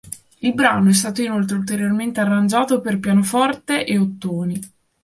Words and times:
Il 0.39 0.55
brano 0.55 0.89
è 0.89 0.93
stato 0.93 1.21
inoltre 1.21 1.55
ulteriormente 1.57 2.19
arrangiato 2.19 2.81
per 2.81 2.99
pianoforte 2.99 3.85
e 3.85 3.99
ottoni. 3.99 4.59